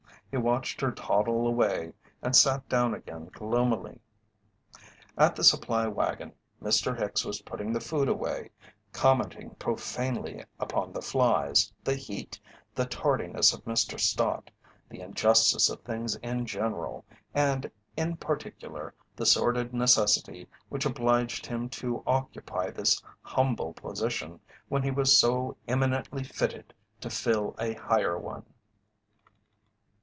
[0.31, 1.91] He watched her toddle away,
[2.21, 3.99] and sat down again gloomily.
[5.17, 6.31] At the supply wagon
[6.63, 6.97] Mr.
[6.97, 8.51] Hicks was putting the food away,
[8.93, 12.39] commenting profanely upon the flies, the heat,
[12.73, 13.99] the tardiness of Mr.
[13.99, 14.49] Stott,
[14.87, 21.67] the injustice of things in general, and in particular the sordid necessity which obliged him
[21.71, 24.39] to occupy this humble position
[24.69, 28.45] when he was so eminently fitted to fill a higher one.